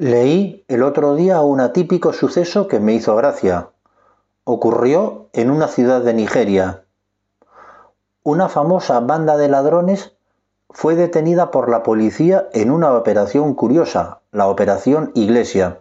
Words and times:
Leí 0.00 0.64
el 0.68 0.84
otro 0.84 1.16
día 1.16 1.40
un 1.40 1.58
atípico 1.58 2.12
suceso 2.12 2.68
que 2.68 2.78
me 2.78 2.92
hizo 2.92 3.16
gracia. 3.16 3.70
Ocurrió 4.44 5.28
en 5.32 5.50
una 5.50 5.66
ciudad 5.66 6.02
de 6.02 6.14
Nigeria. 6.14 6.84
Una 8.22 8.48
famosa 8.48 9.00
banda 9.00 9.36
de 9.36 9.48
ladrones 9.48 10.16
fue 10.70 10.94
detenida 10.94 11.50
por 11.50 11.68
la 11.68 11.82
policía 11.82 12.48
en 12.52 12.70
una 12.70 12.92
operación 12.92 13.54
curiosa, 13.54 14.20
la 14.30 14.46
Operación 14.46 15.10
Iglesia. 15.16 15.80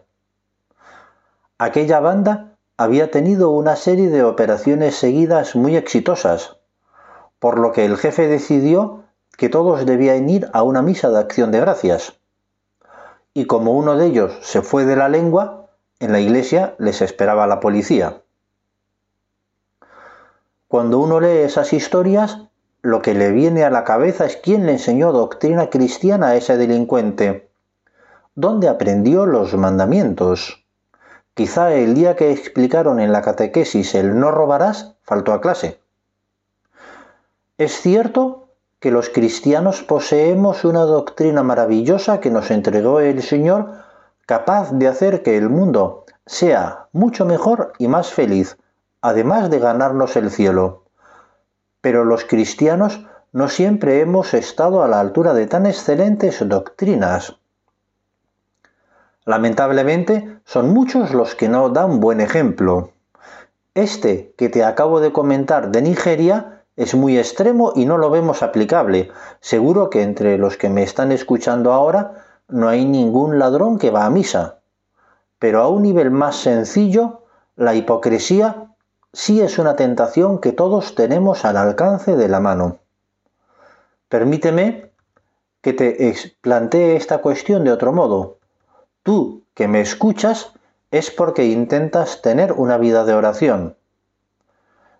Aquella 1.60 2.00
banda 2.00 2.58
había 2.76 3.12
tenido 3.12 3.52
una 3.52 3.76
serie 3.76 4.10
de 4.10 4.24
operaciones 4.24 4.96
seguidas 4.96 5.56
muy 5.56 5.76
exitosas, 5.76 6.58
por 7.38 7.60
lo 7.60 7.72
que 7.72 7.86
el 7.86 7.98
jefe 7.98 8.28
decidió 8.28 9.04
que 9.38 9.50
todos 9.50 9.86
debían 9.86 10.28
ir 10.28 10.50
a 10.54 10.64
una 10.64 10.82
misa 10.82 11.12
de 11.12 11.20
acción 11.20 11.52
de 11.52 11.60
gracias 11.60 12.18
y 13.38 13.46
como 13.46 13.74
uno 13.74 13.96
de 13.96 14.08
ellos 14.08 14.36
se 14.42 14.64
fue 14.64 14.86
de 14.86 14.96
la 14.96 15.10
lengua, 15.10 15.68
en 16.00 16.12
la 16.12 16.20
iglesia 16.20 16.74
les 16.80 17.04
esperaba 17.04 17.46
la 17.46 17.60
policía. 17.60 18.24
Cuando 20.68 20.98
uno 20.98 21.20
lee 21.20 21.44
esas 21.44 21.72
historias, 21.72 22.40
lo 22.82 23.04
que 23.04 23.14
le 23.14 23.30
viene 23.32 23.64
a 23.64 23.70
la 23.70 23.84
cabeza 23.84 24.26
es 24.26 24.38
quién 24.38 24.66
le 24.66 24.72
enseñó 24.72 25.12
doctrina 25.12 25.70
cristiana 25.70 26.30
a 26.30 26.36
ese 26.36 26.58
delincuente, 26.58 27.52
dónde 28.34 28.70
aprendió 28.70 29.28
los 29.28 29.54
mandamientos. 29.54 30.66
Quizá 31.36 31.76
el 31.76 31.94
día 31.94 32.16
que 32.16 32.32
explicaron 32.32 33.00
en 33.00 33.12
la 33.12 33.22
catequesis 33.22 33.94
el 33.94 34.20
no 34.20 34.32
robarás 34.32 34.96
faltó 35.04 35.34
a 35.34 35.42
clase. 35.42 35.80
Es 37.60 37.74
cierto 37.82 38.47
que 38.80 38.92
los 38.92 39.10
cristianos 39.10 39.82
poseemos 39.82 40.64
una 40.64 40.82
doctrina 40.82 41.44
maravillosa 41.44 42.20
que 42.20 42.30
nos 42.30 42.52
entregó 42.52 43.00
el 43.00 43.24
Señor, 43.24 43.72
capaz 44.26 44.72
de 44.72 44.88
hacer 44.88 45.24
que 45.24 45.38
el 45.38 45.50
mundo 45.50 46.06
sea 46.26 46.88
mucho 46.92 47.26
mejor 47.26 47.74
y 47.80 47.88
más 47.88 48.12
feliz, 48.14 48.58
además 49.02 49.50
de 49.50 49.60
ganarnos 49.60 50.16
el 50.16 50.30
cielo. 50.30 50.84
Pero 51.82 52.06
los 52.06 52.26
cristianos 52.26 53.06
no 53.32 53.50
siempre 53.50 54.02
hemos 54.02 54.34
estado 54.34 54.84
a 54.84 54.88
la 54.88 55.00
altura 55.00 55.34
de 55.34 55.48
tan 55.48 55.66
excelentes 55.66 56.48
doctrinas. 56.48 57.38
Lamentablemente, 59.26 60.40
son 60.46 60.70
muchos 60.70 61.14
los 61.14 61.36
que 61.36 61.50
no 61.50 61.70
dan 61.70 62.00
buen 62.00 62.22
ejemplo. 62.22 62.92
Este 63.74 64.34
que 64.38 64.50
te 64.50 64.64
acabo 64.64 65.00
de 65.02 65.12
comentar 65.12 65.70
de 65.70 65.82
Nigeria 65.82 66.57
es 66.78 66.94
muy 66.94 67.18
extremo 67.18 67.74
y 67.76 67.86
no 67.86 67.98
lo 67.98 68.12
vemos 68.12 68.44
aplicable. 68.44 69.12
Seguro 69.42 69.90
que 69.90 70.04
entre 70.04 70.38
los 70.38 70.58
que 70.58 70.70
me 70.70 70.84
están 70.84 71.12
escuchando 71.12 71.74
ahora 71.74 72.24
no 72.48 72.70
hay 72.70 72.86
ningún 72.86 73.40
ladrón 73.40 73.80
que 73.80 73.90
va 73.90 74.06
a 74.06 74.12
misa. 74.12 74.60
Pero 75.40 75.62
a 75.62 75.68
un 75.68 75.82
nivel 75.82 76.12
más 76.12 76.36
sencillo, 76.36 77.24
la 77.56 77.74
hipocresía 77.74 78.68
sí 79.12 79.42
es 79.42 79.58
una 79.58 79.76
tentación 79.76 80.40
que 80.40 80.54
todos 80.54 80.94
tenemos 80.94 81.46
al 81.46 81.58
alcance 81.58 82.16
de 82.16 82.30
la 82.30 82.40
mano. 82.40 82.78
Permíteme 84.08 84.92
que 85.62 85.74
te 85.74 86.16
plantee 86.42 86.96
esta 86.96 87.18
cuestión 87.18 87.64
de 87.64 87.72
otro 87.72 87.92
modo. 87.92 88.38
Tú 89.02 89.44
que 89.56 89.68
me 89.68 89.82
escuchas 89.82 90.52
es 90.92 91.10
porque 91.10 91.46
intentas 91.46 92.22
tener 92.22 92.54
una 92.54 92.78
vida 92.78 93.04
de 93.04 93.16
oración 93.16 93.76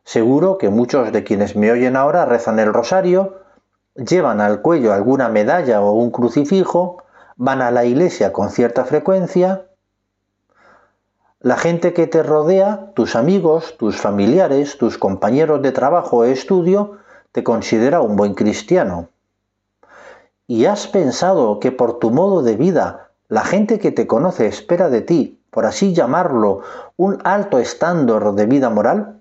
Seguro 0.08 0.58
que 0.58 0.70
muchos 0.70 1.12
de 1.12 1.26
quienes 1.26 1.58
me 1.58 1.70
oyen 1.70 1.98
ahora 1.98 2.24
rezan 2.24 2.60
el 2.60 2.74
rosario, 2.74 3.42
llevan 3.94 4.40
al 4.40 4.62
cuello 4.62 4.94
alguna 4.94 5.28
medalla 5.28 5.82
o 5.82 5.92
un 5.92 6.12
crucifijo, 6.12 7.04
van 7.36 7.62
a 7.62 7.72
la 7.72 7.84
iglesia 7.84 8.32
con 8.32 8.50
cierta 8.50 8.86
frecuencia. 8.86 9.66
La 11.42 11.58
gente 11.58 11.92
que 11.92 12.08
te 12.08 12.24
rodea, 12.24 12.94
tus 12.96 13.18
amigos, 13.18 13.76
tus 13.78 13.98
familiares, 13.98 14.78
tus 14.78 14.98
compañeros 14.98 15.62
de 15.62 15.74
trabajo 15.74 16.20
o 16.20 16.24
estudio, 16.24 17.00
te 17.34 17.44
considera 17.44 18.00
un 18.00 18.16
buen 18.16 18.34
cristiano. 18.34 19.10
¿Y 20.48 20.68
has 20.68 20.88
pensado 20.88 21.60
que 21.60 21.74
por 21.74 22.00
tu 22.00 22.12
modo 22.12 22.44
de 22.44 22.56
vida 22.56 23.10
la 23.28 23.44
gente 23.44 23.78
que 23.78 23.92
te 23.92 24.08
conoce 24.08 24.48
espera 24.48 24.88
de 24.88 25.02
ti, 25.02 25.42
por 25.50 25.66
así 25.66 25.94
llamarlo, 25.94 26.62
un 26.96 27.20
alto 27.26 27.60
estándar 27.60 28.32
de 28.36 28.46
vida 28.46 28.70
moral? 28.70 29.17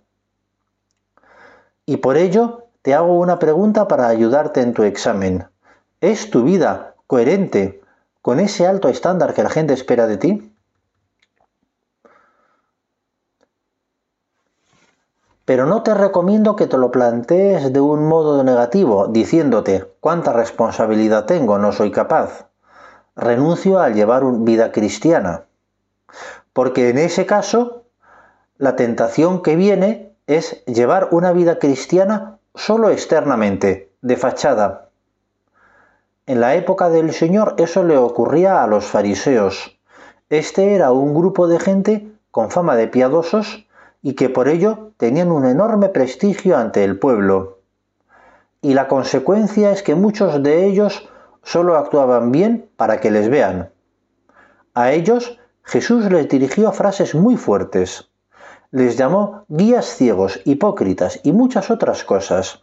Y 1.86 1.98
por 1.98 2.16
ello 2.16 2.64
te 2.82 2.94
hago 2.94 3.18
una 3.18 3.38
pregunta 3.38 3.86
para 3.86 4.08
ayudarte 4.08 4.60
en 4.60 4.74
tu 4.74 4.82
examen. 4.82 5.48
¿Es 6.00 6.30
tu 6.30 6.42
vida 6.42 6.94
coherente 7.06 7.80
con 8.22 8.40
ese 8.40 8.66
alto 8.66 8.88
estándar 8.88 9.34
que 9.34 9.44
la 9.44 9.50
gente 9.50 9.72
espera 9.72 10.08
de 10.08 10.16
ti? 10.16 10.52
Pero 15.44 15.66
no 15.66 15.84
te 15.84 15.94
recomiendo 15.94 16.56
que 16.56 16.66
te 16.66 16.76
lo 16.76 16.90
plantees 16.90 17.72
de 17.72 17.80
un 17.80 18.08
modo 18.08 18.42
negativo, 18.42 19.06
diciéndote, 19.06 19.88
¿cuánta 20.00 20.32
responsabilidad 20.32 21.24
tengo? 21.24 21.56
No 21.58 21.70
soy 21.70 21.92
capaz. 21.92 22.48
Renuncio 23.14 23.78
a 23.78 23.90
llevar 23.90 24.24
una 24.24 24.44
vida 24.44 24.72
cristiana. 24.72 25.44
Porque 26.52 26.88
en 26.88 26.98
ese 26.98 27.26
caso, 27.26 27.84
la 28.58 28.74
tentación 28.74 29.40
que 29.40 29.54
viene 29.54 30.05
es 30.26 30.64
llevar 30.66 31.08
una 31.12 31.32
vida 31.32 31.58
cristiana 31.58 32.38
solo 32.54 32.90
externamente, 32.90 33.92
de 34.02 34.16
fachada. 34.16 34.88
En 36.26 36.40
la 36.40 36.56
época 36.56 36.88
del 36.88 37.12
Señor 37.12 37.54
eso 37.58 37.84
le 37.84 37.96
ocurría 37.96 38.62
a 38.62 38.66
los 38.66 38.84
fariseos. 38.84 39.78
Este 40.28 40.74
era 40.74 40.90
un 40.90 41.14
grupo 41.14 41.46
de 41.46 41.60
gente 41.60 42.08
con 42.32 42.50
fama 42.50 42.74
de 42.74 42.88
piadosos 42.88 43.66
y 44.02 44.14
que 44.14 44.28
por 44.28 44.48
ello 44.48 44.90
tenían 44.96 45.30
un 45.30 45.46
enorme 45.46 45.88
prestigio 45.88 46.56
ante 46.56 46.82
el 46.82 46.98
pueblo. 46.98 47.60
Y 48.62 48.74
la 48.74 48.88
consecuencia 48.88 49.70
es 49.70 49.84
que 49.84 49.94
muchos 49.94 50.42
de 50.42 50.66
ellos 50.66 51.08
solo 51.44 51.76
actuaban 51.76 52.32
bien 52.32 52.68
para 52.76 53.00
que 53.00 53.12
les 53.12 53.28
vean. 53.28 53.70
A 54.74 54.90
ellos 54.90 55.38
Jesús 55.62 56.10
les 56.10 56.28
dirigió 56.28 56.72
frases 56.72 57.14
muy 57.14 57.36
fuertes 57.36 58.10
les 58.76 58.98
llamó 58.98 59.46
guías 59.48 59.86
ciegos, 59.86 60.42
hipócritas 60.44 61.20
y 61.22 61.32
muchas 61.32 61.70
otras 61.70 62.04
cosas. 62.04 62.62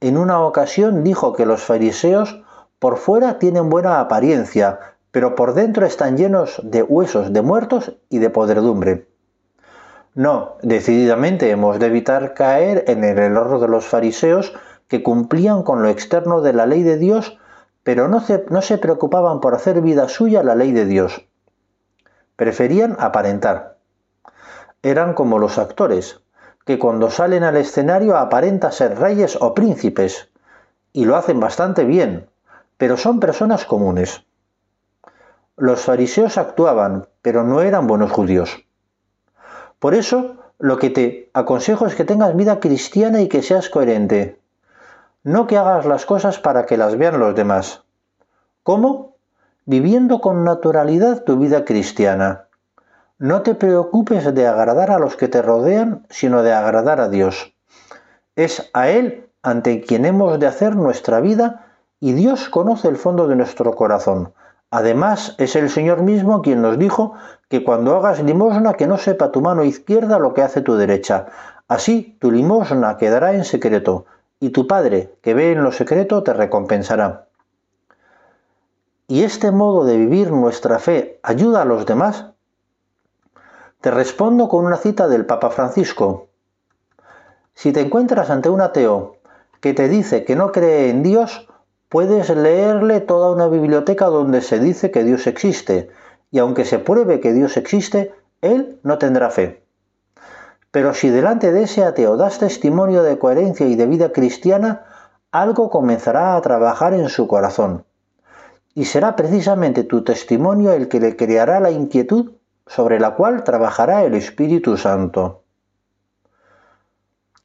En 0.00 0.16
una 0.16 0.40
ocasión 0.40 1.02
dijo 1.02 1.32
que 1.32 1.46
los 1.46 1.64
fariseos 1.64 2.44
por 2.78 2.96
fuera 2.96 3.40
tienen 3.40 3.68
buena 3.68 3.98
apariencia, 3.98 4.78
pero 5.10 5.34
por 5.34 5.54
dentro 5.54 5.84
están 5.84 6.16
llenos 6.16 6.60
de 6.62 6.84
huesos 6.84 7.32
de 7.32 7.42
muertos 7.42 7.96
y 8.08 8.20
de 8.20 8.30
podredumbre. 8.30 9.08
No, 10.14 10.58
decididamente 10.62 11.50
hemos 11.50 11.80
de 11.80 11.86
evitar 11.86 12.34
caer 12.34 12.84
en 12.86 13.02
el 13.02 13.18
error 13.18 13.60
de 13.60 13.66
los 13.66 13.84
fariseos 13.84 14.54
que 14.86 15.02
cumplían 15.02 15.64
con 15.64 15.82
lo 15.82 15.88
externo 15.88 16.40
de 16.40 16.52
la 16.52 16.66
ley 16.66 16.84
de 16.84 16.98
Dios, 16.98 17.36
pero 17.82 18.06
no 18.06 18.20
se, 18.20 18.44
no 18.50 18.62
se 18.62 18.78
preocupaban 18.78 19.40
por 19.40 19.56
hacer 19.56 19.80
vida 19.80 20.08
suya 20.08 20.44
la 20.44 20.54
ley 20.54 20.70
de 20.70 20.86
Dios. 20.86 21.26
Preferían 22.36 22.96
aparentar 23.00 23.71
eran 24.82 25.14
como 25.14 25.38
los 25.38 25.58
actores, 25.58 26.20
que 26.64 26.78
cuando 26.78 27.10
salen 27.10 27.44
al 27.44 27.56
escenario 27.56 28.16
aparentan 28.16 28.72
ser 28.72 28.98
reyes 28.98 29.38
o 29.40 29.54
príncipes, 29.54 30.28
y 30.92 31.04
lo 31.04 31.16
hacen 31.16 31.40
bastante 31.40 31.84
bien, 31.84 32.28
pero 32.76 32.96
son 32.96 33.20
personas 33.20 33.64
comunes. 33.64 34.24
Los 35.56 35.82
fariseos 35.82 36.36
actuaban, 36.36 37.06
pero 37.22 37.44
no 37.44 37.60
eran 37.62 37.86
buenos 37.86 38.10
judíos. 38.10 38.64
Por 39.78 39.94
eso, 39.94 40.36
lo 40.58 40.78
que 40.78 40.90
te 40.90 41.30
aconsejo 41.32 41.86
es 41.86 41.94
que 41.94 42.04
tengas 42.04 42.36
vida 42.36 42.60
cristiana 42.60 43.20
y 43.20 43.28
que 43.28 43.42
seas 43.42 43.68
coherente. 43.68 44.40
No 45.22 45.46
que 45.46 45.58
hagas 45.58 45.86
las 45.86 46.06
cosas 46.06 46.38
para 46.38 46.66
que 46.66 46.76
las 46.76 46.96
vean 46.96 47.20
los 47.20 47.34
demás. 47.34 47.84
¿Cómo? 48.62 49.16
Viviendo 49.64 50.20
con 50.20 50.44
naturalidad 50.44 51.22
tu 51.22 51.36
vida 51.36 51.64
cristiana 51.64 52.46
no 53.22 53.42
te 53.42 53.54
preocupes 53.54 54.34
de 54.34 54.48
agradar 54.48 54.90
a 54.90 54.98
los 54.98 55.14
que 55.14 55.28
te 55.28 55.42
rodean, 55.42 56.04
sino 56.10 56.42
de 56.42 56.52
agradar 56.52 57.00
a 57.00 57.08
Dios. 57.08 57.54
Es 58.34 58.68
a 58.74 58.88
Él 58.88 59.28
ante 59.44 59.80
quien 59.80 60.06
hemos 60.06 60.40
de 60.40 60.48
hacer 60.48 60.74
nuestra 60.74 61.20
vida 61.20 61.68
y 62.00 62.14
Dios 62.14 62.48
conoce 62.48 62.88
el 62.88 62.96
fondo 62.96 63.28
de 63.28 63.36
nuestro 63.36 63.76
corazón. 63.76 64.34
Además, 64.72 65.36
es 65.38 65.54
el 65.54 65.70
Señor 65.70 66.02
mismo 66.02 66.42
quien 66.42 66.62
nos 66.62 66.80
dijo 66.80 67.14
que 67.48 67.62
cuando 67.62 67.94
hagas 67.94 68.20
limosna 68.20 68.74
que 68.74 68.88
no 68.88 68.98
sepa 68.98 69.30
tu 69.30 69.40
mano 69.40 69.62
izquierda 69.62 70.18
lo 70.18 70.34
que 70.34 70.42
hace 70.42 70.60
tu 70.60 70.74
derecha. 70.74 71.26
Así 71.68 72.16
tu 72.20 72.32
limosna 72.32 72.96
quedará 72.96 73.34
en 73.34 73.44
secreto, 73.44 74.04
y 74.40 74.50
tu 74.50 74.66
Padre, 74.66 75.14
que 75.22 75.34
ve 75.34 75.52
en 75.52 75.62
lo 75.62 75.70
secreto, 75.70 76.24
te 76.24 76.32
recompensará. 76.32 77.28
¿Y 79.06 79.22
este 79.22 79.52
modo 79.52 79.84
de 79.84 79.96
vivir 79.96 80.32
nuestra 80.32 80.80
fe 80.80 81.20
ayuda 81.22 81.62
a 81.62 81.66
los 81.66 81.86
demás? 81.86 82.32
Te 83.82 83.90
respondo 83.90 84.48
con 84.48 84.64
una 84.64 84.76
cita 84.76 85.08
del 85.08 85.26
Papa 85.26 85.50
Francisco. 85.50 86.28
Si 87.52 87.72
te 87.72 87.80
encuentras 87.80 88.30
ante 88.30 88.48
un 88.48 88.60
ateo 88.60 89.16
que 89.60 89.74
te 89.74 89.88
dice 89.88 90.24
que 90.24 90.36
no 90.36 90.52
cree 90.52 90.88
en 90.88 91.02
Dios, 91.02 91.48
puedes 91.88 92.30
leerle 92.30 93.00
toda 93.00 93.32
una 93.32 93.48
biblioteca 93.48 94.06
donde 94.06 94.40
se 94.40 94.60
dice 94.60 94.92
que 94.92 95.02
Dios 95.02 95.26
existe 95.26 95.90
y 96.30 96.38
aunque 96.38 96.64
se 96.64 96.78
pruebe 96.78 97.18
que 97.18 97.32
Dios 97.32 97.56
existe, 97.56 98.14
él 98.40 98.78
no 98.84 98.98
tendrá 98.98 99.30
fe. 99.30 99.64
Pero 100.70 100.94
si 100.94 101.08
delante 101.08 101.50
de 101.50 101.64
ese 101.64 101.82
ateo 101.82 102.16
das 102.16 102.38
testimonio 102.38 103.02
de 103.02 103.18
coherencia 103.18 103.66
y 103.66 103.74
de 103.74 103.86
vida 103.86 104.12
cristiana, 104.12 104.84
algo 105.32 105.70
comenzará 105.70 106.36
a 106.36 106.40
trabajar 106.40 106.94
en 106.94 107.08
su 107.08 107.26
corazón. 107.26 107.84
Y 108.74 108.84
será 108.84 109.16
precisamente 109.16 109.82
tu 109.82 110.04
testimonio 110.04 110.70
el 110.70 110.86
que 110.86 111.00
le 111.00 111.16
creará 111.16 111.58
la 111.58 111.72
inquietud 111.72 112.34
sobre 112.66 113.00
la 113.00 113.14
cual 113.14 113.44
trabajará 113.44 114.04
el 114.04 114.14
Espíritu 114.14 114.76
Santo. 114.76 115.42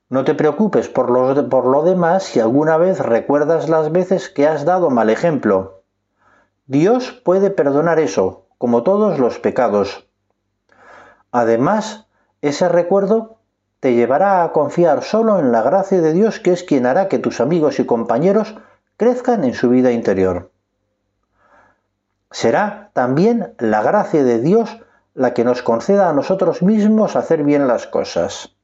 No 0.10 0.24
te 0.24 0.36
preocupes 0.36 0.88
por 0.88 1.10
lo, 1.10 1.50
por 1.50 1.66
lo 1.66 1.84
demás 1.84 2.24
si 2.24 2.40
alguna 2.40 2.78
vez 2.78 3.00
recuerdas 3.00 3.68
las 3.68 3.92
veces 3.92 4.30
que 4.30 4.48
has 4.48 4.64
dado 4.64 4.90
mal 4.90 5.10
ejemplo. 5.10 5.84
Dios 6.66 7.12
puede 7.12 7.50
perdonar 7.50 8.00
eso, 8.00 8.46
como 8.58 8.84
todos 8.84 9.20
los 9.20 9.40
pecados. 9.40 10.08
Además, 11.32 12.08
ese 12.42 12.70
recuerdo 12.70 13.38
te 13.80 13.94
llevará 13.94 14.44
a 14.44 14.52
confiar 14.52 15.04
solo 15.04 15.40
en 15.40 15.52
la 15.52 15.62
gracia 15.62 16.02
de 16.02 16.14
Dios 16.14 16.40
que 16.40 16.52
es 16.52 16.64
quien 16.64 16.86
hará 16.86 17.08
que 17.10 17.20
tus 17.20 17.42
amigos 17.42 17.80
y 17.80 17.86
compañeros 17.86 18.56
crezcan 18.96 19.44
en 19.44 19.54
su 19.54 19.70
vida 19.70 19.92
interior. 19.92 20.52
Será 22.32 22.92
también 22.94 23.56
la 23.60 23.82
gracia 23.82 24.24
de 24.24 24.40
Dios 24.40 24.78
la 25.18 25.34
que 25.34 25.44
nos 25.44 25.64
conceda 25.64 26.10
a 26.10 26.14
nosotros 26.14 26.62
mismos 26.62 27.16
hacer 27.16 27.44
bien 27.44 27.68
las 27.68 27.88
cosas. 27.88 28.56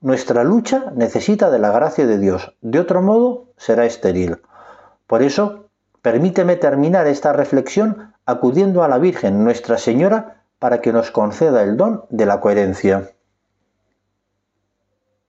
Nuestra 0.00 0.44
lucha 0.44 0.92
necesita 0.94 1.50
de 1.50 1.58
la 1.58 1.72
gracia 1.72 2.06
de 2.06 2.18
Dios, 2.18 2.54
de 2.60 2.78
otro 2.78 3.02
modo 3.02 3.48
será 3.56 3.84
estéril. 3.84 4.40
Por 5.08 5.24
eso, 5.24 5.64
permíteme 6.02 6.54
terminar 6.54 7.08
esta 7.08 7.32
reflexión 7.32 8.14
acudiendo 8.26 8.84
a 8.84 8.88
la 8.88 8.98
Virgen 8.98 9.42
Nuestra 9.42 9.76
Señora 9.76 10.44
para 10.60 10.80
que 10.80 10.92
nos 10.92 11.10
conceda 11.10 11.64
el 11.64 11.76
don 11.76 12.04
de 12.10 12.26
la 12.26 12.40
coherencia. 12.40 13.10